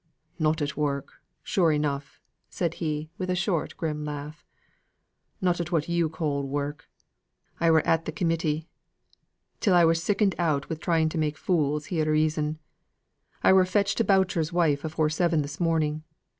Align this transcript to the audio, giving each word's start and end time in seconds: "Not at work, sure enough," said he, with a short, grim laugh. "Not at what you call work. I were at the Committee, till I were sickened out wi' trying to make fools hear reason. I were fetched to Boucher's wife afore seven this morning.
"Not 0.39 0.63
at 0.63 0.75
work, 0.75 1.21
sure 1.43 1.71
enough," 1.71 2.19
said 2.49 2.73
he, 2.81 3.11
with 3.19 3.29
a 3.29 3.35
short, 3.35 3.77
grim 3.77 4.03
laugh. 4.03 4.43
"Not 5.39 5.59
at 5.61 5.71
what 5.71 5.87
you 5.87 6.09
call 6.09 6.41
work. 6.41 6.89
I 7.59 7.69
were 7.69 7.85
at 7.85 8.05
the 8.05 8.11
Committee, 8.11 8.67
till 9.59 9.75
I 9.75 9.85
were 9.85 9.93
sickened 9.93 10.33
out 10.39 10.71
wi' 10.71 10.77
trying 10.77 11.09
to 11.09 11.19
make 11.19 11.37
fools 11.37 11.85
hear 11.93 12.09
reason. 12.11 12.57
I 13.43 13.53
were 13.53 13.63
fetched 13.63 13.97
to 13.99 14.03
Boucher's 14.03 14.51
wife 14.51 14.83
afore 14.83 15.11
seven 15.11 15.43
this 15.43 15.59
morning. 15.59 16.01